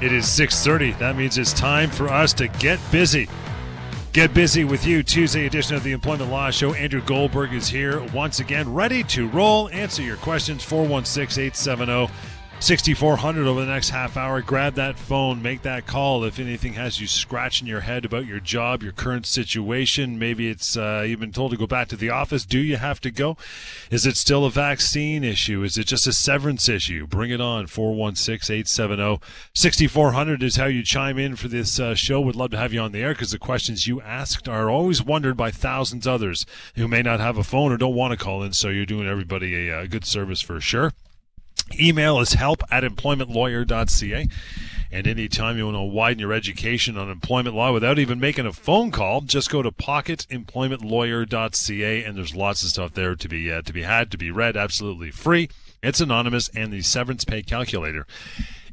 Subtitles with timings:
[0.00, 0.92] It is 6:30.
[0.98, 3.28] That means it's time for us to get busy.
[4.12, 5.02] Get busy with you.
[5.02, 6.74] Tuesday edition of the Employment Law Show.
[6.74, 9.68] Andrew Goldberg is here once again, ready to roll.
[9.70, 12.10] Answer your questions 416-870
[12.58, 14.40] 6400 over the next half hour.
[14.40, 18.40] Grab that phone, make that call if anything has you scratching your head about your
[18.40, 20.18] job, your current situation.
[20.18, 22.46] Maybe it's uh, you've been told to go back to the office.
[22.46, 23.36] Do you have to go?
[23.90, 25.62] Is it still a vaccine issue?
[25.62, 27.06] Is it just a severance issue?
[27.06, 27.66] Bring it on.
[27.66, 29.20] 416 870
[29.54, 32.20] 6400 is how you chime in for this uh, show.
[32.22, 35.02] Would love to have you on the air because the questions you asked are always
[35.02, 38.42] wondered by thousands others who may not have a phone or don't want to call
[38.42, 38.54] in.
[38.54, 40.94] So you're doing everybody a, a good service for sure.
[41.78, 44.28] Email is help at employmentlawyer.ca.
[44.92, 48.52] And anytime you want to widen your education on employment law without even making a
[48.52, 53.62] phone call, just go to pocketemploymentlawyer.ca and there's lots of stuff there to be uh,
[53.62, 55.48] to be had, to be read, absolutely free.
[55.82, 58.06] It's anonymous and the severance pay calculator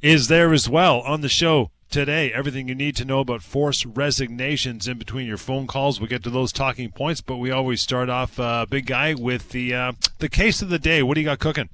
[0.03, 2.31] is there as well on the show today.
[2.33, 5.99] Everything you need to know about forced resignations in between your phone calls.
[5.99, 9.49] We'll get to those talking points, but we always start off, uh, big guy, with
[9.49, 11.01] the uh, the case of the day.
[11.01, 11.69] What do you got cooking?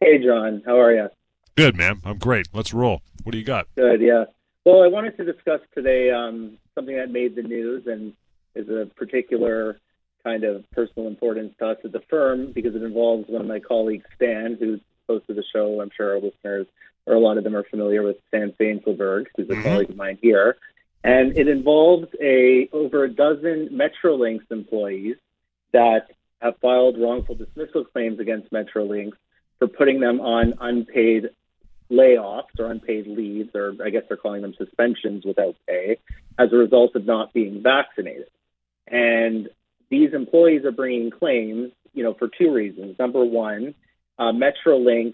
[0.00, 0.62] Hey, John.
[0.66, 1.08] How are you?
[1.56, 2.00] Good, man.
[2.04, 2.48] I'm great.
[2.52, 3.00] Let's roll.
[3.22, 3.66] What do you got?
[3.76, 4.24] Good, yeah.
[4.64, 8.12] Well, I wanted to discuss today um, something that made the news and
[8.54, 9.78] is a particular
[10.24, 13.60] kind of personal importance to us at the firm because it involves one of my
[13.60, 15.80] colleagues, Stan, who's host of the show.
[15.80, 16.66] I'm sure our listeners,
[17.06, 19.62] or a lot of them, are familiar with Stan Fainselberg, who's a Mhm.
[19.62, 20.56] colleague of mine here.
[21.04, 25.16] And it involves a over a dozen Metrolinx employees
[25.72, 26.10] that
[26.42, 29.12] have filed wrongful dismissal claims against Metrolinx
[29.58, 31.30] for putting them on unpaid
[31.90, 35.98] layoffs or unpaid leaves, or I guess they're calling them suspensions without pay,
[36.38, 38.28] as a result of not being vaccinated.
[38.88, 39.48] And
[39.88, 42.98] these employees are bringing claims, you know, for two reasons.
[42.98, 43.74] Number one,
[44.18, 45.12] uh, Metrolinx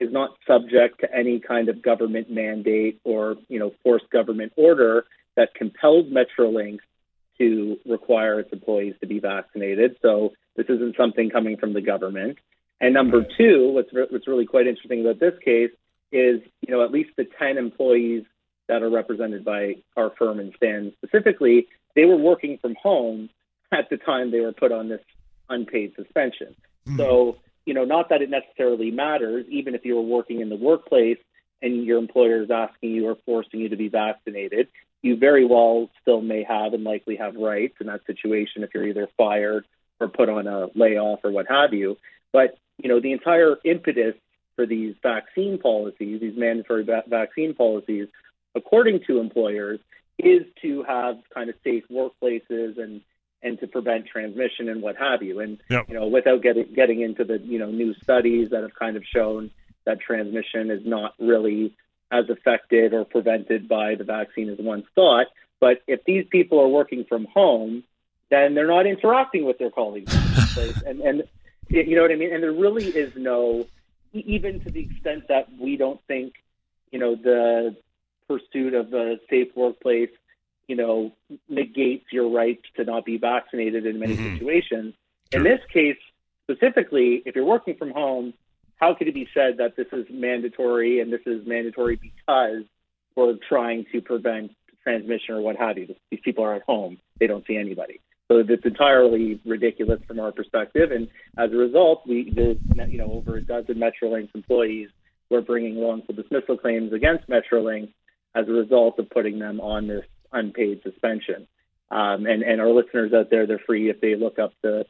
[0.00, 5.04] is not subject to any kind of government mandate or, you know, forced government order
[5.36, 6.78] that compels Metrolinx
[7.38, 9.96] to require its employees to be vaccinated.
[10.02, 12.38] So this isn't something coming from the government.
[12.80, 15.70] And number two, what's, re- what's really quite interesting about this case
[16.12, 18.24] is, you know, at least the 10 employees
[18.68, 23.28] that are represented by our firm and Stan specifically, they were working from home
[23.72, 25.02] at the time they were put on this
[25.48, 26.54] unpaid suspension.
[26.86, 26.96] Mm-hmm.
[26.96, 30.56] So, you know, not that it necessarily matters, even if you were working in the
[30.56, 31.18] workplace
[31.62, 34.68] and your employer is asking you or forcing you to be vaccinated,
[35.02, 38.86] you very well still may have and likely have rights in that situation if you're
[38.86, 39.66] either fired
[39.98, 41.96] or put on a layoff or what have you.
[42.32, 44.14] But, you know, the entire impetus
[44.56, 48.08] for these vaccine policies, these mandatory va- vaccine policies,
[48.54, 49.80] according to employers,
[50.18, 53.00] is to have kind of safe workplaces and
[53.42, 55.40] and to prevent transmission and what have you.
[55.40, 55.88] And Yep.
[55.88, 59.04] you know, without getting getting into the you know new studies that have kind of
[59.04, 59.50] shown
[59.86, 61.74] that transmission is not really
[62.12, 65.26] as affected or prevented by the vaccine as once thought.
[65.58, 67.84] But if these people are working from home,
[68.30, 70.82] then they're not interacting with their colleagues, in the workplace.
[70.86, 71.22] and and
[71.70, 72.32] you know what I mean.
[72.32, 73.66] And there really is no,
[74.12, 76.34] even to the extent that we don't think,
[76.90, 77.76] you know, the
[78.28, 80.10] pursuit of a safe workplace,
[80.66, 81.12] you know,
[81.48, 84.32] negates your rights to not be vaccinated in many Mhm.
[84.32, 84.94] situations.
[85.32, 85.40] Sure.
[85.40, 85.98] In this case,
[86.44, 88.34] specifically, if you're working from home,
[88.76, 92.64] how could it be said that this is mandatory and this is mandatory because
[93.14, 95.94] we're trying to prevent transmission or what have you?
[96.10, 98.00] These people are at home; they don't see anybody.
[98.30, 103.38] So it's entirely ridiculous from our perspective, and as a result, we, you know, over
[103.38, 104.88] a dozen Metrolinx employees
[105.30, 107.88] were bringing wrongful dismissal claims against Metrolinx
[108.36, 111.48] as a result of putting them on this unpaid suspension.
[111.90, 114.86] Um, and, and our listeners out there, they're free if they look up the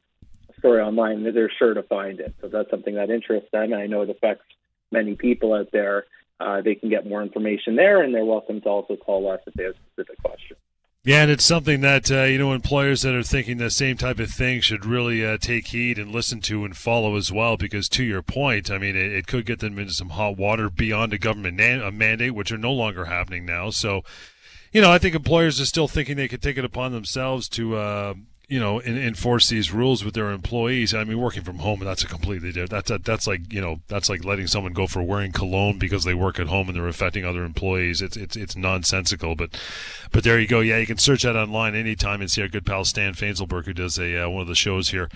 [0.58, 2.34] story online, they're sure to find it.
[2.42, 4.44] So that's something that interests them, and I know it affects
[4.92, 6.04] many people out there.
[6.38, 9.54] Uh, they can get more information there, and they're welcome to also call us if
[9.54, 10.58] they have specific questions.
[11.02, 14.18] Yeah, and it's something that uh, you know employers that are thinking the same type
[14.18, 17.56] of thing should really uh, take heed and listen to and follow as well.
[17.56, 20.68] Because to your point, I mean, it, it could get them into some hot water
[20.68, 23.70] beyond a government na- a mandate, which are no longer happening now.
[23.70, 24.02] So,
[24.72, 27.76] you know, I think employers are still thinking they could take it upon themselves to.
[27.76, 28.14] Uh,
[28.50, 30.92] you know, enforce these rules with their employees.
[30.92, 32.70] I mean, working from home, that's a completely different.
[32.70, 36.02] That's a, that's like you know, that's like letting someone go for wearing cologne because
[36.02, 38.02] they work at home and they're affecting other employees.
[38.02, 39.36] It's it's it's nonsensical.
[39.36, 39.56] But
[40.10, 40.58] but there you go.
[40.58, 43.72] Yeah, you can search that online anytime and see our good pal Stan Fainselberg, who
[43.72, 45.08] does a uh, one of the shows here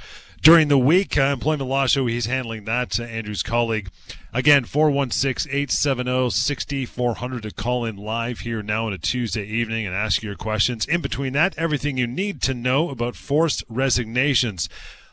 [0.42, 1.19] during the week.
[1.19, 2.98] Uh, Employment Law Show, he's handling that.
[2.98, 3.90] Uh, Andrew's colleague.
[4.32, 9.94] Again, 416 870 6400 to call in live here now on a Tuesday evening and
[9.94, 10.86] ask your questions.
[10.86, 14.69] In between that, everything you need to know about forced resignations.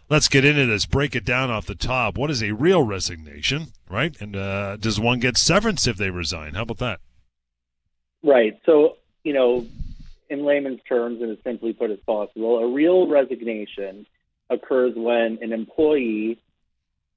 [0.10, 0.86] Let's get into this.
[0.86, 2.18] Break it down off the top.
[2.18, 4.20] What is a real resignation, right?
[4.20, 6.56] And uh, does one get severance if they resign?
[6.56, 7.00] How about that?
[8.24, 8.60] Right.
[8.66, 9.66] So, you know,
[10.30, 14.06] in layman's terms and as simply put as possible, a real resignation
[14.52, 16.40] occurs when an employee,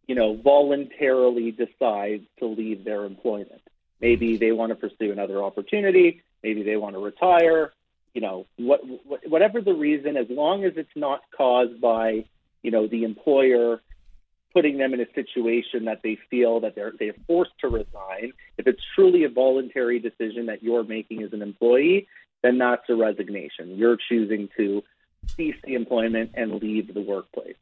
[0.07, 3.61] you know, voluntarily decides to leave their employment.
[4.01, 6.23] Maybe they want to pursue another opportunity.
[6.43, 7.73] Maybe they want to retire.
[8.13, 12.27] You know, what, what, whatever the reason, as long as it's not caused by,
[12.63, 13.81] you know, the employer
[14.55, 18.33] putting them in a situation that they feel that they're they're forced to resign.
[18.57, 22.07] If it's truly a voluntary decision that you're making as an employee,
[22.43, 23.77] then that's a resignation.
[23.77, 24.85] You're choosing to
[25.37, 27.57] cease the employment and leave the workplace.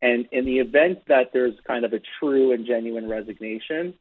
[0.00, 3.94] And in the event that there's kind of a true and genuine resignation,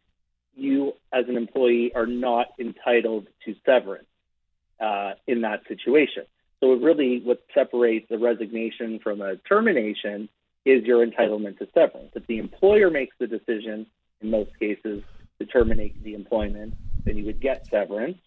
[0.55, 4.07] you as an employee are not entitled to severance
[4.79, 6.23] uh, in that situation.
[6.59, 10.29] So it really, what separates a resignation from a termination
[10.65, 12.11] is your entitlement to severance.
[12.15, 13.85] If the employer makes the decision,
[14.21, 15.03] in most cases,
[15.39, 16.73] to terminate the employment,
[17.05, 18.17] then you would get severance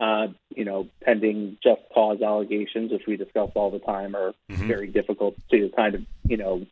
[0.00, 4.68] uh, you know, pending just cause allegations, which we discuss all the time, are mm-hmm.
[4.68, 6.64] very difficult to kind of, you know,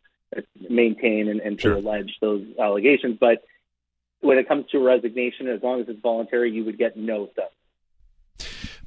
[0.69, 3.17] maintain and, and to allege those allegations.
[3.19, 3.43] But
[4.21, 7.53] when it comes to resignation, as long as it's voluntary, you would get no severance.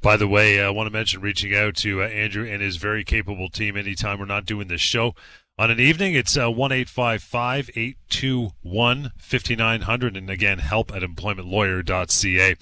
[0.01, 3.03] By the way, I want to mention reaching out to uh, Andrew and his very
[3.03, 5.13] capable team anytime we're not doing this show
[5.59, 6.15] on an evening.
[6.15, 10.17] It's uh, 1 821 5900.
[10.17, 12.55] And again, help at employmentlawyer.ca.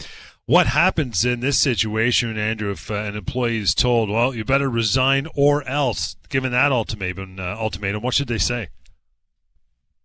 [0.50, 4.68] What happens in this situation, Andrew, if uh, an employee is told, well, you better
[4.68, 8.70] resign or else, given that ultimatum, uh, ultimatum, what should they say?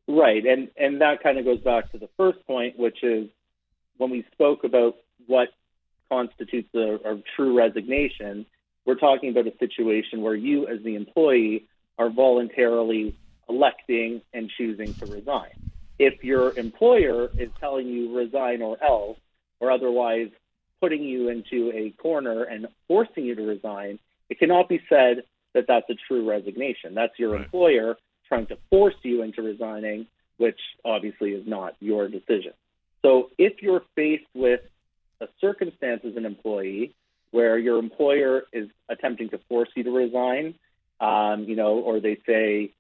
[0.07, 0.45] Right.
[0.45, 3.31] And, and that kind of goes back to the first point, which is
[3.97, 4.97] when we spoke about
[5.27, 5.49] what
[6.11, 8.45] constitutes a, a true resignation,
[8.85, 11.65] we're talking about a situation where you, as the employee,
[11.99, 13.17] are voluntarily
[13.49, 15.53] electing and choosing to resign.
[15.99, 19.17] If your employer is telling you resign or else,
[19.65, 20.29] or otherwise
[20.81, 25.23] putting you into a corner and forcing you to resign, it cannot be said
[25.55, 26.95] that that's a true resignation.
[26.95, 27.43] That's your right.
[27.43, 27.97] employer
[28.29, 30.07] trying to force you into resigning,
[30.37, 32.53] which obviously is not your decision.
[33.03, 34.61] So if you're faced with
[35.21, 36.95] a circumstance as an employee
[37.31, 40.55] where your employer is attempting to force you to resign,
[41.01, 42.73] um, you know, or they say,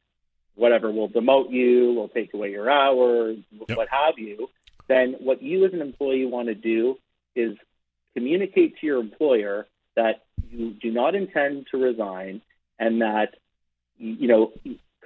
[0.57, 3.77] whatever, we'll demote you, we'll take away your hours, yep.
[3.77, 4.49] what have you,
[4.89, 6.97] then what you as an employee want to do
[7.35, 7.57] is
[8.15, 9.67] communicate to your employer
[9.97, 12.41] that you do not intend to resign
[12.79, 13.35] and that,
[13.99, 14.53] you know,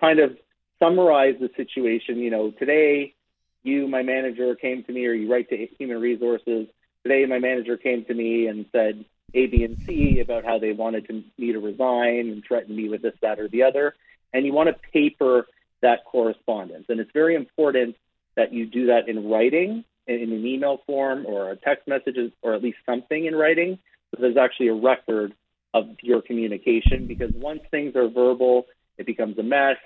[0.01, 0.37] kind of
[0.79, 2.19] summarize the situation.
[2.19, 3.15] You know, today
[3.63, 6.69] you, my manager, came to me, or you write to human resources.
[7.03, 9.05] Today, my manager came to me and said
[9.35, 12.89] A, B, and C about how they wanted to, me to resign and threatened me
[12.89, 13.95] with this, that, or the other.
[14.33, 15.47] And you want to paper
[15.81, 16.87] that correspondence.
[16.89, 17.97] And it's very important
[18.39, 22.55] that you do that in writing, in an email form or a text message, or
[22.55, 23.79] at least something in writing.
[24.11, 25.35] So there's actually a record
[25.75, 28.67] of your communication because once things are verbal,
[28.97, 29.77] it becomes a mess.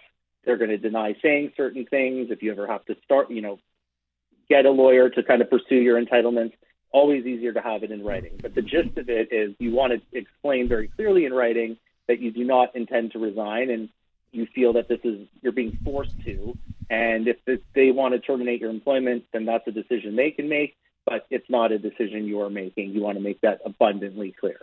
[0.44, 2.28] They're going to deny saying certain things.
[2.30, 3.58] If you ever have to start, you know,
[4.50, 6.52] get a lawyer to kind of pursue your entitlements,
[6.90, 8.38] always easier to have it in writing.
[8.40, 12.20] But the gist of it is you want to explain very clearly in writing that
[12.20, 13.88] you do not intend to resign and
[14.32, 16.56] you feel that this is you're being forced to
[16.92, 17.38] and if
[17.74, 21.48] they want to terminate your employment, then that's a decision they can make, but it's
[21.48, 22.90] not a decision you are making.
[22.90, 24.60] You want to make that abundantly clear.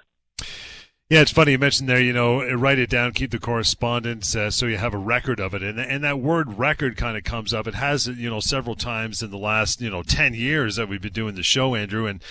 [1.12, 2.00] Yeah, it's funny you mentioned there.
[2.00, 5.56] You know, write it down, keep the correspondence, uh, so you have a record of
[5.56, 5.64] it.
[5.64, 7.66] And and that word "record" kind of comes up.
[7.66, 11.02] It has, you know, several times in the last, you know, ten years that we've
[11.02, 12.06] been doing the show, Andrew.
[12.06, 12.22] And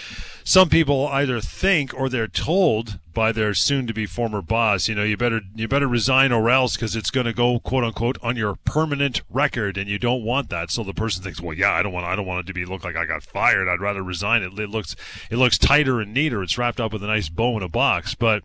[0.45, 5.17] some people either think or they're told by their soon-to-be former boss, you know, you
[5.17, 8.55] better you better resign or else because it's going to go quote unquote on your
[8.65, 10.71] permanent record, and you don't want that.
[10.71, 12.65] So the person thinks, well, yeah, I don't want I don't want it to be
[12.65, 13.67] look like I got fired.
[13.67, 14.45] I'd rather resign.
[14.45, 14.95] It, it looks
[15.33, 16.45] it looks tighter and neater.
[16.45, 18.45] It's wrapped up with a nice bow in a box, but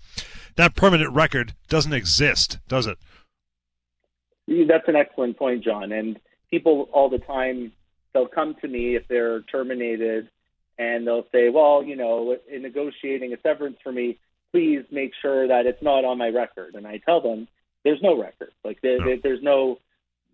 [0.55, 2.97] that permanent record doesn't exist, does it?
[4.47, 5.91] That's an excellent point, John.
[5.91, 6.19] And
[6.51, 7.71] people all the time,
[8.13, 10.29] they'll come to me if they're terminated
[10.77, 14.17] and they'll say, well, you know, in negotiating a severance for me,
[14.51, 16.75] please make sure that it's not on my record.
[16.75, 17.47] And I tell them,
[17.83, 18.51] there's no record.
[18.63, 19.17] Like there, no.
[19.21, 19.79] there's no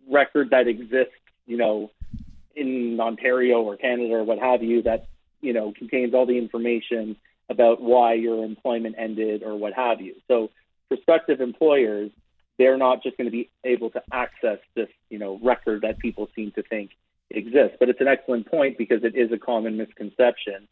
[0.10, 1.14] record that exists,
[1.46, 1.92] you know,
[2.56, 5.08] in Ontario or Canada or what have you that
[5.42, 7.16] you know contains all the information
[7.50, 10.16] about why your employment ended or what have you.
[10.28, 10.52] So
[10.88, 12.12] prospective employers,
[12.58, 16.30] they're not just going to be able to access this, you know, record that people
[16.36, 16.92] seem to think
[17.30, 17.78] exists.
[17.80, 20.68] But it's an excellent point because it is a common misconception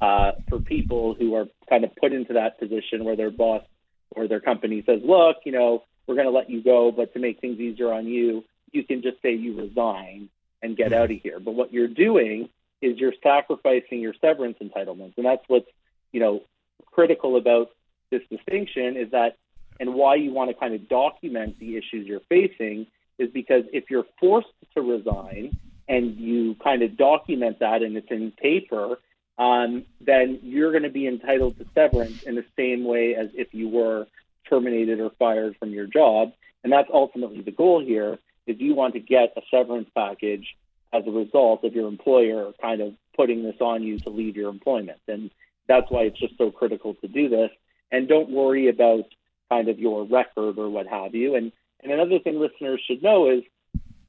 [0.00, 3.62] uh, for people who are kind of put into that position where their boss
[4.10, 7.20] or their company says, look, you know, we're going to let you go, but to
[7.20, 10.28] make things easier on you, you can just say you resign
[10.62, 11.38] and get out of here.
[11.38, 12.48] But what you're doing
[12.82, 15.14] is you're sacrificing your severance entitlements.
[15.16, 15.68] And that's what's,
[16.12, 16.42] you know,
[16.86, 17.70] critical about
[18.10, 19.36] this distinction is that,
[19.78, 22.86] and why you want to kind of document the issues you're facing
[23.18, 25.56] is because if you're forced to resign
[25.88, 28.98] and you kind of document that and it's in paper,
[29.38, 33.54] um, then you're going to be entitled to severance in the same way as if
[33.54, 34.06] you were
[34.48, 36.32] terminated or fired from your job.
[36.62, 40.56] And that's ultimately the goal here is you want to get a severance package
[40.92, 44.50] as a result of your employer kind of putting this on you to leave your
[44.50, 45.00] employment.
[45.08, 45.30] And
[45.70, 47.50] that's why it's just so critical to do this.
[47.92, 49.04] And don't worry about
[49.48, 51.36] kind of your record or what have you.
[51.36, 53.42] And and another thing listeners should know is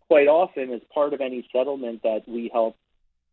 [0.07, 2.75] quite often as part of any settlement that we help,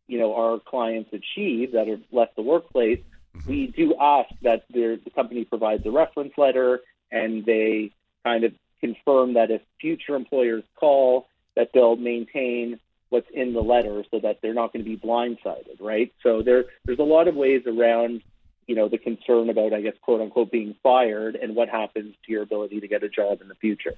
[0.07, 3.01] you know, our clients achieve that have left the workplace,
[3.35, 3.49] mm-hmm.
[3.49, 6.79] we do ask that the company provides a reference letter
[7.11, 7.91] and they
[8.23, 14.03] kind of confirm that if future employers call, that they'll maintain what's in the letter
[14.11, 16.13] so that they're not going to be blindsided, right?
[16.23, 18.21] So there, there's a lot of ways around,
[18.67, 22.31] you know, the concern about, I guess, quote unquote, being fired and what happens to
[22.31, 23.95] your ability to get a job in the future.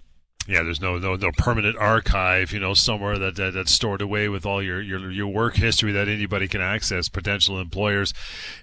[0.47, 4.27] Yeah, there's no no no permanent archive, you know, somewhere that, that that's stored away
[4.27, 7.09] with all your, your your work history that anybody can access.
[7.09, 8.11] Potential employers,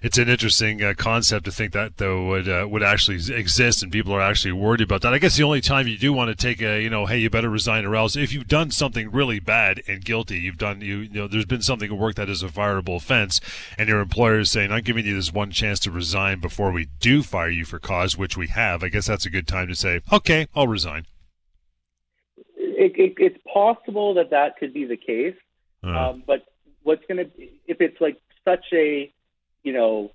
[0.03, 3.93] it's an interesting uh, concept to think that though would uh, would actually exist, and
[3.93, 5.13] people are actually worried about that.
[5.13, 7.29] I guess the only time you do want to take a you know, hey, you
[7.29, 10.97] better resign or else if you've done something really bad and guilty, you've done you,
[10.97, 13.39] you know, there's been something at work that is a fireable offense,
[13.77, 16.89] and your employer is saying, I'm giving you this one chance to resign before we
[16.99, 18.83] do fire you for cause, which we have.
[18.83, 21.05] I guess that's a good time to say, okay, I'll resign
[22.79, 25.35] it, it, it's possible that that could be the case.
[25.83, 25.89] Uh.
[25.89, 26.45] Um, but
[26.83, 27.29] what's going to,
[27.67, 29.11] if it's like such a,
[29.63, 30.11] you know,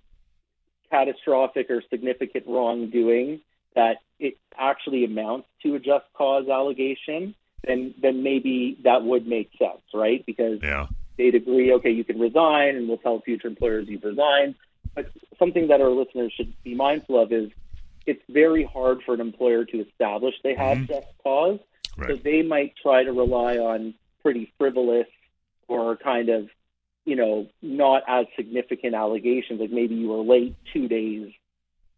[0.91, 3.41] catastrophic or significant wrongdoing
[3.75, 7.35] that it actually amounts to a just cause allegation,
[7.67, 10.25] then then maybe that would make sense, right?
[10.25, 10.87] Because yeah.
[11.19, 14.55] they'd agree, okay, you can resign, and we'll tell future employers you've resigned.
[14.95, 17.51] But something that our listeners should be mindful of is
[18.07, 20.93] it's very hard for an employer to establish they have mm-hmm.
[20.93, 21.59] just cause.
[21.97, 22.11] Right.
[22.11, 25.07] So they might try to rely on pretty frivolous
[25.69, 26.49] or kind of,
[27.05, 29.61] you know, not as significant allegations.
[29.61, 31.33] Like maybe you were late two days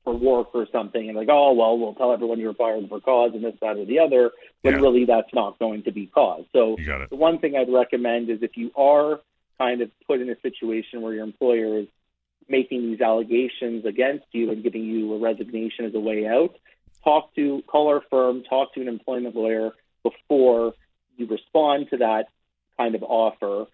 [0.05, 3.01] for work or something, and like, oh well, we'll tell everyone you were fired for
[3.01, 4.31] cause and this, that, or the other.
[4.63, 4.81] But yeah.
[4.81, 6.45] really, that's not going to be cause.
[6.53, 9.21] So the one thing I'd recommend is if you are
[9.59, 11.87] kind of put in a situation where your employer is
[12.49, 16.57] making these allegations against you and giving you a resignation as a way out,
[17.03, 19.73] talk to call our firm, talk to an employment lawyer,
[20.11, 20.75] before
[21.17, 22.27] you respond to that
[22.77, 23.67] kind of offer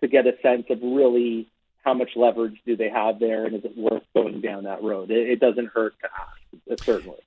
[0.00, 1.48] to get a sense of really
[1.84, 5.10] how much leverage do they have there and is it worth going down that road?
[5.10, 7.18] It, it doesn't hurt to ask, certainly.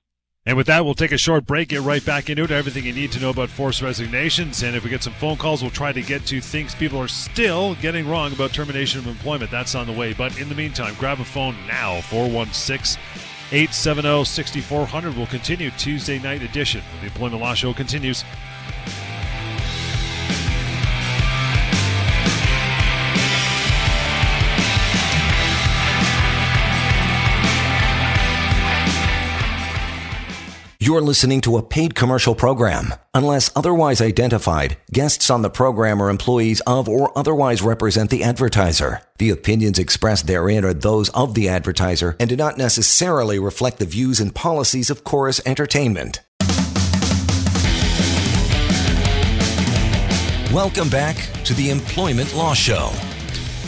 [0.46, 2.94] And with that, we'll take a short break, get right back into it, everything you
[2.94, 4.62] need to know about forced resignations.
[4.62, 7.08] And if we get some phone calls, we'll try to get to things people are
[7.08, 9.50] still getting wrong about termination of employment.
[9.50, 10.14] That's on the way.
[10.14, 13.00] But in the meantime, grab a phone now, 416
[13.52, 15.16] 870 6400.
[15.16, 16.82] We'll continue Tuesday night edition.
[17.00, 18.24] The Employment Law Show continues.
[30.82, 32.94] You're listening to a paid commercial program.
[33.12, 39.02] Unless otherwise identified, guests on the program are employees of or otherwise represent the advertiser.
[39.18, 43.84] The opinions expressed therein are those of the advertiser and do not necessarily reflect the
[43.84, 46.22] views and policies of Chorus Entertainment.
[50.50, 52.90] Welcome back to the Employment Law Show.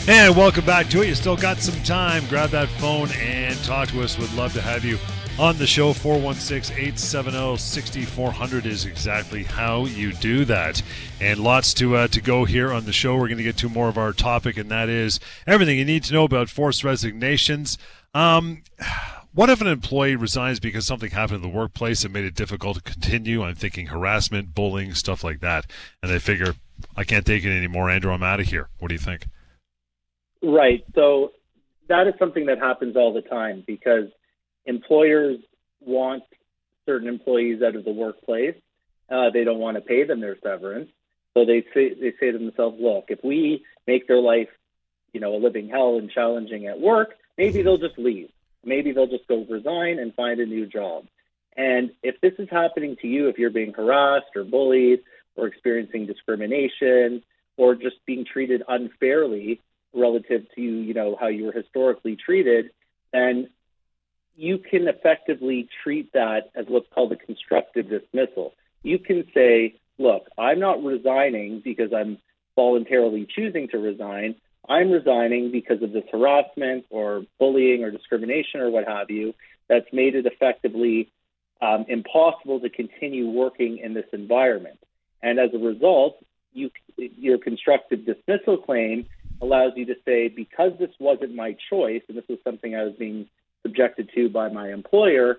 [0.07, 1.09] And welcome back to it.
[1.09, 2.25] You still got some time.
[2.27, 4.17] Grab that phone and talk to us.
[4.17, 4.97] We'd love to have you
[5.39, 5.93] on the show.
[5.93, 10.81] 416-870-6400 is exactly how you do that.
[11.19, 13.15] And lots to uh, to go here on the show.
[13.15, 16.03] We're going to get to more of our topic and that is everything you need
[16.05, 17.77] to know about forced resignations.
[18.13, 18.63] Um,
[19.33, 22.77] what if an employee resigns because something happened in the workplace and made it difficult
[22.77, 23.43] to continue?
[23.43, 25.65] I'm thinking harassment bullying stuff like that.
[26.01, 26.53] And they figure
[26.95, 27.89] i can't take it anymore.
[27.89, 28.69] Andrew i'm out of here.
[28.79, 29.25] What do you think?
[30.43, 30.83] Right.
[30.93, 31.31] So
[31.87, 34.09] that is something that happens all the time because
[34.65, 35.39] employers
[35.81, 36.23] want
[36.85, 38.55] certain employees out of the workplace
[39.09, 40.89] Uh, they don't want to pay them their severance,
[41.33, 44.49] so they say they say to themselves, "Look, if we make their life,
[45.11, 48.31] you know, a living hell and challenging at work, maybe they'll just leave.
[48.63, 51.05] Maybe they'll just go resign and find a new job."
[51.55, 55.01] And if this is happening to you, if you're being harassed or bullied
[55.35, 57.21] or experiencing discrimination
[57.57, 59.59] or just being treated unfairly
[59.93, 62.71] relative to you know how you were historically treated,
[63.11, 63.49] then
[64.35, 68.53] you can effectively treat that as what's called a constructive dismissal.
[68.81, 72.17] You can say, look, I'm not resigning because I'm
[72.55, 74.35] voluntarily choosing to resign.
[74.67, 79.33] I'm resigning because of this harassment or bullying or discrimination or what have you
[79.69, 81.09] that's made it effectively
[81.61, 84.79] um, impossible to continue working in this environment.
[85.21, 86.23] And as a result,
[86.53, 89.05] you, your constructive dismissal claim
[89.41, 92.93] allows you to say, because this wasn't my choice and this was something I was
[92.97, 93.27] being
[93.63, 95.37] subjected to by my employer,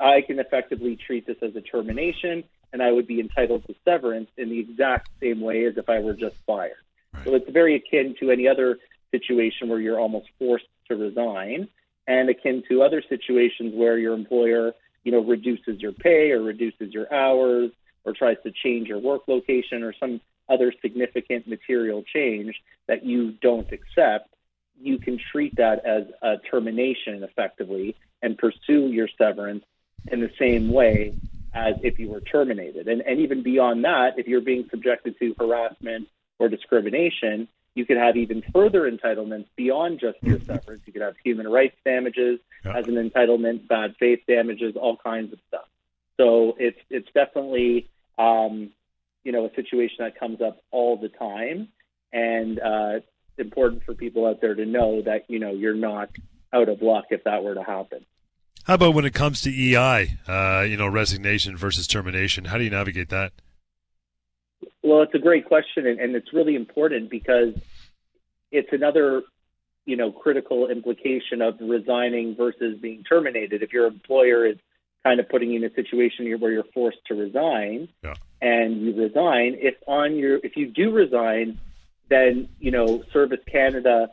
[0.00, 4.30] I can effectively treat this as a termination and I would be entitled to severance
[4.36, 6.76] in the exact same way as if I were just fired.
[7.12, 7.24] Right.
[7.24, 8.78] So it's very akin to any other
[9.10, 11.68] situation where you're almost forced to resign
[12.06, 14.72] and akin to other situations where your employer,
[15.04, 17.70] you know, reduces your pay or reduces your hours
[18.04, 22.54] or tries to change your work location or some other significant material change
[22.86, 24.28] that you don't accept,
[24.80, 29.64] you can treat that as a termination effectively and pursue your severance
[30.08, 31.14] in the same way
[31.54, 32.88] as if you were terminated.
[32.88, 37.96] And, and even beyond that, if you're being subjected to harassment or discrimination, you could
[37.96, 40.82] have even further entitlements beyond just your severance.
[40.86, 42.40] You could have human rights damages
[42.74, 45.66] as an entitlement, bad faith damages, all kinds of stuff.
[46.18, 48.70] So it's it's definitely um,
[49.26, 51.68] you know, a situation that comes up all the time.
[52.12, 53.00] And uh,
[53.38, 56.10] important for people out there to know that, you know, you're not
[56.52, 58.04] out of luck if that were to happen.
[58.64, 62.46] How about when it comes to EI, uh, you know, resignation versus termination?
[62.46, 63.32] How do you navigate that?
[64.82, 67.54] Well, it's a great question, and, and it's really important because
[68.50, 69.22] it's another,
[69.84, 73.62] you know, critical implication of resigning versus being terminated.
[73.62, 74.56] If your employer is
[75.04, 78.14] kind of putting you in a situation where you're forced to resign yeah.
[78.42, 81.60] and you resign, if on your if you do resign,
[82.08, 84.10] then you know Service Canada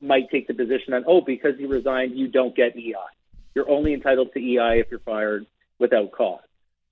[0.00, 2.94] might take the position on oh because you resigned you don't get EI.
[3.54, 5.46] You're only entitled to EI if you're fired
[5.78, 6.40] without cause.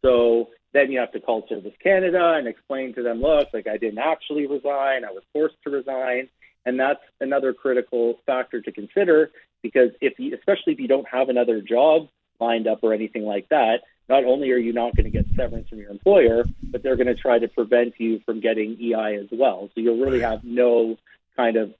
[0.02, 3.76] So then you have to call Service Canada and explain to them, look, like I
[3.76, 6.28] didn't actually resign, I was forced to resign.
[6.64, 9.30] And that's another critical factor to consider
[9.62, 12.08] because if you, especially if you don't have another job
[12.40, 15.68] lined up or anything like that, not only are you not going to get severance
[15.68, 19.28] from your employer, but they're going to try to prevent you from getting EI as
[19.32, 19.68] well.
[19.74, 20.96] So you'll really have no
[21.36, 21.74] kind of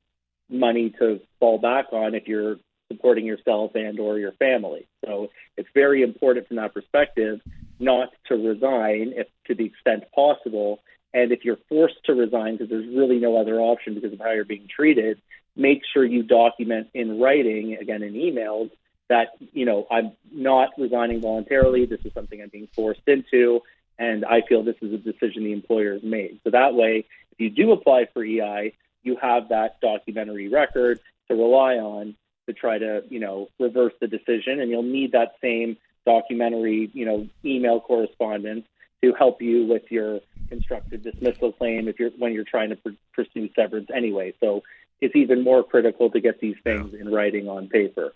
[0.48, 2.56] money to fall back on if you're
[2.90, 4.86] supporting yourself and or your family.
[5.04, 7.40] So it's very important from that perspective
[7.78, 10.80] not to resign if to the extent possible.
[11.12, 14.32] And if you're forced to resign because there's really no other option because of how
[14.32, 15.20] you're being treated,
[15.56, 18.70] make sure you document in writing, again in emails,
[19.08, 21.86] that you know I'm not resigning voluntarily.
[21.86, 23.60] This is something I'm being forced into,
[23.98, 26.40] and I feel this is a decision the employer has made.
[26.44, 31.34] So that way, if you do apply for EI, you have that documentary record to
[31.34, 32.16] rely on
[32.46, 37.04] to try to you know reverse the decision, and you'll need that same documentary you
[37.04, 38.66] know email correspondence
[39.02, 42.90] to help you with your constructive dismissal claim if you're when you're trying to pr-
[43.14, 44.34] pursue severance anyway.
[44.40, 44.62] So
[45.00, 48.12] it's even more critical to get these things in writing on paper.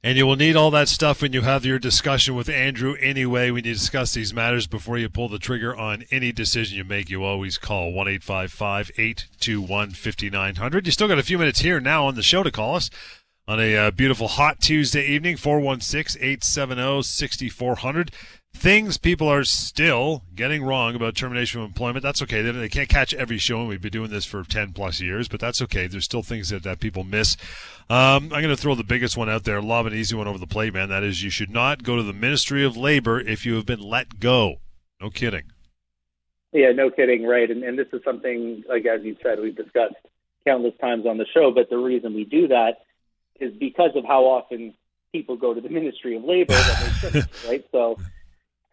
[0.00, 3.50] And you will need all that stuff when you have your discussion with Andrew anyway.
[3.50, 7.10] When you discuss these matters before you pull the trigger on any decision you make,
[7.10, 10.86] you always call 1 821 5900.
[10.86, 12.90] You still got a few minutes here now on the show to call us
[13.48, 18.10] on a uh, beautiful hot Tuesday evening 416 870 6400
[18.54, 22.02] things people are still getting wrong about termination of employment.
[22.02, 22.42] That's okay.
[22.42, 25.28] They, they, can't catch every show, and we've been doing this for 10 plus years,
[25.28, 25.86] but that's okay.
[25.86, 27.36] There's still things that, that people miss.
[27.88, 30.38] Um, I'm going to throw the biggest one out there, lob an easy one over
[30.38, 30.88] the plate, man.
[30.88, 33.80] That is, you should not go to the Ministry of Labor if you have been
[33.80, 34.56] let go.
[35.00, 35.44] No kidding.
[36.52, 37.48] Yeah, no kidding, right?
[37.50, 39.94] And, and this is something, like as you said, we've discussed
[40.44, 42.78] countless times on the show, but the reason we do that
[43.40, 44.74] is because of how often
[45.12, 46.62] people go to the Ministry of Labor
[47.44, 47.64] right?
[47.72, 48.00] So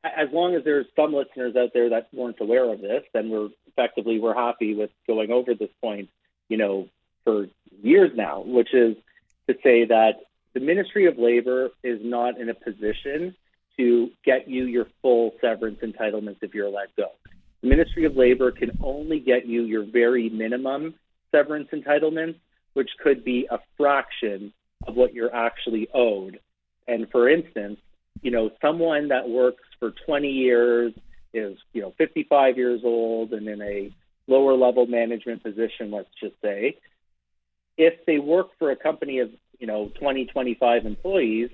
[0.04, 3.50] as long as there's some listeners out there that weren't aware of this, then we're
[3.68, 6.10] effectively we're happy with going over this point,
[6.50, 6.88] you know,
[7.24, 7.48] for
[7.82, 8.96] years now, which is
[9.48, 10.14] to say that
[10.54, 13.36] the Ministry of Labor is not in a position
[13.78, 17.08] to get you your full severance entitlements if you're let go.
[17.62, 20.96] The Ministry of Labor can only get you your very minimum
[21.32, 22.36] severance entitlements,
[22.76, 24.54] which could be a fraction
[24.86, 26.40] of what you're actually owed.
[26.88, 27.80] And for instance,
[28.22, 30.94] you know, someone that works for 20 years
[31.34, 33.92] is, you know, 55 years old and in a
[34.28, 36.78] lower level management position, let's just say,
[37.78, 41.50] if they work for a company of, you know, 20, 25 employees,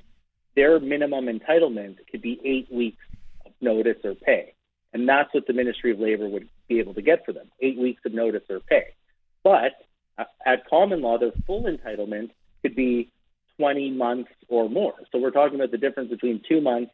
[0.56, 3.04] their minimum entitlement could be eight weeks
[3.46, 4.54] of notice or pay.
[4.94, 7.78] And that's what the Ministry of Labor would be able to get for them eight
[7.78, 8.88] weeks of notice or pay.
[9.44, 9.74] But
[10.46, 12.32] at common law, their full entitlement
[12.62, 13.12] could be
[13.58, 14.94] 20 months or more.
[15.12, 16.92] So we're talking about the difference between two months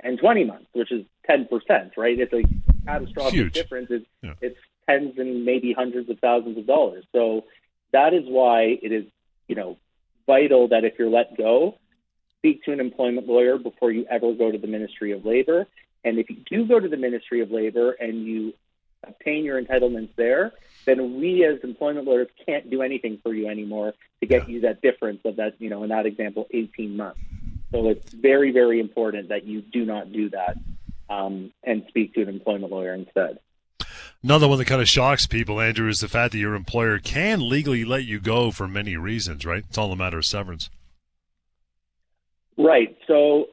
[0.00, 1.48] and 20 months, which is 10%,
[1.96, 2.18] right?
[2.18, 2.42] It's a
[2.86, 3.52] catastrophic Huge.
[3.52, 3.88] difference.
[3.90, 4.34] It's, yeah.
[4.40, 7.04] it's tens and maybe hundreds of thousands of dollars.
[7.12, 7.44] So
[7.92, 9.04] that is why it is,
[9.48, 9.78] you know,
[10.26, 11.78] vital that if you're let go,
[12.38, 15.66] speak to an employment lawyer before you ever go to the Ministry of Labor.
[16.04, 18.54] And if you do go to the Ministry of Labor and you
[19.06, 20.52] obtain your entitlements there,
[20.84, 24.54] then we as employment lawyers can't do anything for you anymore to get yeah.
[24.54, 27.20] you that difference of that, you know, in that example, 18 months.
[27.72, 30.56] So it's very, very important that you do not do that
[31.08, 33.38] um, and speak to an employment lawyer instead.
[34.22, 37.48] Another one that kind of shocks people, Andrew, is the fact that your employer can
[37.48, 39.64] legally let you go for many reasons, right?
[39.66, 40.68] It's all a matter of severance.
[42.58, 42.96] Right.
[43.06, 43.46] So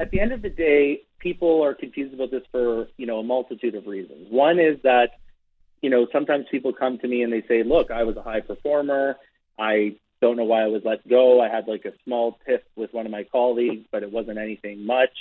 [0.00, 3.22] at the end of the day, people are confused about this for, you know, a
[3.22, 4.26] multitude of reasons.
[4.30, 5.12] One is that,
[5.80, 8.40] you know, sometimes people come to me and they say, look, I was a high
[8.40, 9.16] performer.
[9.58, 11.40] I don't know why I was let go.
[11.40, 14.84] I had like a small tiff with one of my colleagues, but it wasn't anything
[14.84, 15.16] much.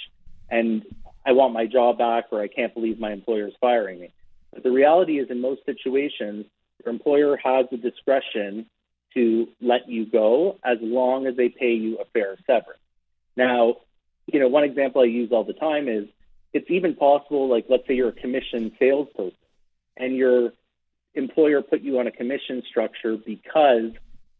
[0.49, 0.83] And
[1.25, 4.11] I want my job back or I can't believe my employer is firing me.
[4.51, 6.45] But the reality is, in most situations,
[6.83, 8.65] your employer has the discretion
[9.13, 12.79] to let you go as long as they pay you a fair severance.
[13.35, 13.77] Now,
[14.27, 16.05] you know, one example I use all the time is
[16.53, 19.37] it's even possible, like, let's say you're a commission salesperson
[19.97, 20.53] and your
[21.13, 23.91] employer put you on a commission structure because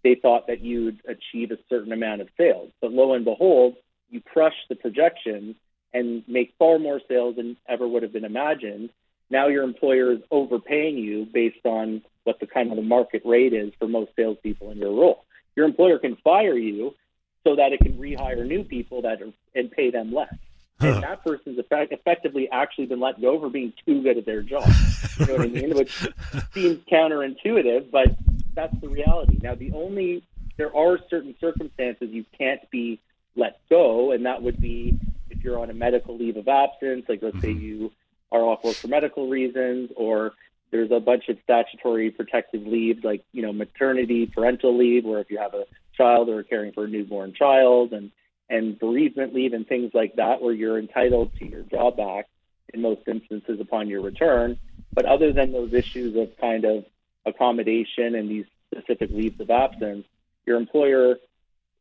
[0.04, 2.72] they thought that you would achieve a certain amount of sales.
[2.82, 3.76] But lo and behold,
[4.10, 5.56] you crush the projections
[5.94, 8.90] and make far more sales than ever would have been imagined.
[9.30, 13.54] Now your employer is overpaying you based on what the kind of the market rate
[13.54, 15.26] is for most salespeople in your role.
[15.56, 16.96] Your employer can fire you
[17.44, 20.34] so that it can rehire new people that are, and pay them less.
[20.80, 20.88] Huh.
[20.88, 24.42] And that person's effect, effectively actually been let go for being too good at their
[24.42, 24.70] job.
[25.20, 25.76] You know what I mean?
[25.76, 26.08] Which
[26.52, 28.08] seems counterintuitive, but
[28.56, 29.38] that's the reality.
[29.44, 30.24] Now, the only
[30.58, 33.00] there are certain circumstances you can't be
[33.36, 34.98] let go, and that would be
[35.30, 37.62] if you're on a medical leave of absence, like let's say mm-hmm.
[37.64, 37.92] you
[38.32, 40.34] are off work for medical reasons, or
[40.72, 45.30] there's a bunch of statutory protective leave, like you know maternity, parental leave, where if
[45.30, 48.12] you have a child or caring for a newborn child, and
[48.50, 52.28] and bereavement leave and things like that, where you're entitled to your job back
[52.74, 54.58] in most instances upon your return.
[54.94, 56.86] But other than those issues of kind of
[57.26, 60.06] accommodation and these specific leaves of absence,
[60.46, 61.16] your employer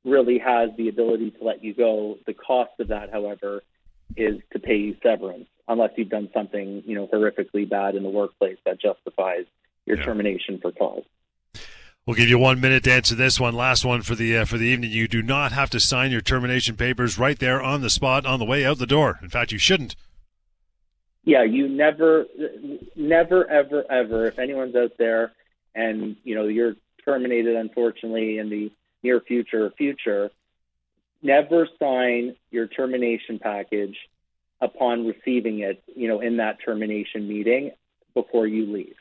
[0.04, 2.18] really has the ability to let you go.
[2.26, 3.62] The cost of that, however,
[4.16, 8.08] is to pay you severance unless you've done something, you know, horrifically bad in the
[8.08, 9.44] workplace that justifies
[9.86, 10.04] your yeah.
[10.04, 11.04] termination for cause.
[12.06, 13.54] We'll give you one minute to answer this one.
[13.54, 14.90] Last one for the uh, for the evening.
[14.90, 18.38] You do not have to sign your termination papers right there on the spot on
[18.38, 19.18] the way out the door.
[19.22, 19.96] In fact, you shouldn't.
[21.22, 22.24] Yeah, you never,
[22.96, 24.26] never, ever, ever.
[24.26, 25.32] If anyone's out there
[25.74, 30.30] and you know you're terminated, unfortunately, in the near future future,
[31.22, 33.96] never sign your termination package
[34.60, 37.72] upon receiving it, you know, in that termination meeting
[38.14, 38.96] before you leave.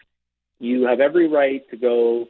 [0.59, 2.27] You have every right to go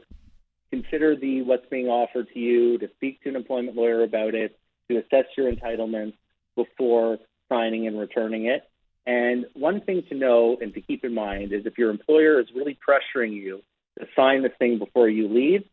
[0.72, 4.58] consider the what's being offered to you, to speak to an employment lawyer about it,
[4.90, 6.14] to assess your entitlements
[6.56, 8.64] before signing and returning it.
[9.06, 12.48] And one thing to know and to keep in mind is if your employer is
[12.56, 13.62] really pressuring you
[13.98, 15.64] to sign this thing before you leave,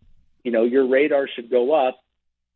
[0.43, 1.99] you know, your radar should go up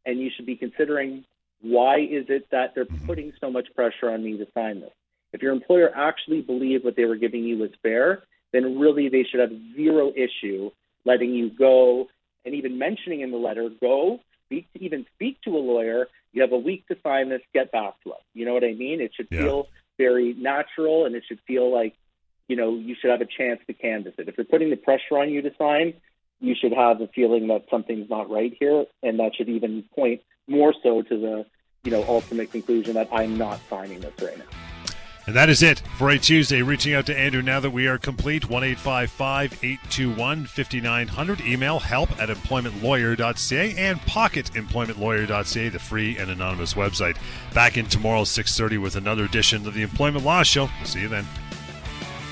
[0.06, 1.24] and you should be considering
[1.60, 3.06] why is it that they're mm-hmm.
[3.06, 4.92] putting so much pressure on me to sign this?
[5.32, 9.24] If your employer actually believed what they were giving you was fair, then really they
[9.24, 10.70] should have zero issue
[11.04, 12.08] letting you go
[12.44, 16.08] and even mentioning in the letter, go speak to even speak to a lawyer.
[16.32, 17.42] You have a week to sign this.
[17.52, 18.22] Get back to us.
[18.34, 19.00] You know what I mean?
[19.00, 19.42] It should yeah.
[19.42, 21.94] feel very natural, and it should feel like
[22.48, 24.28] you know you should have a chance to canvass it.
[24.28, 25.94] If they're putting the pressure on you to sign,
[26.40, 30.22] you should have a feeling that something's not right here, and that should even point
[30.48, 31.46] more so to the
[31.84, 34.69] you know ultimate conclusion that I'm not signing this right now.
[35.26, 36.62] And that is it for a Tuesday.
[36.62, 38.48] Reaching out to Andrew now that we are complete.
[38.48, 41.40] 1 821 5900.
[41.40, 47.16] Email help at employmentlawyer.ca and pocketemploymentlawyer.ca, the free and anonymous website.
[47.54, 50.68] Back in tomorrow, 6.30 with another edition of the Employment Law Show.
[50.78, 51.26] We'll see you then.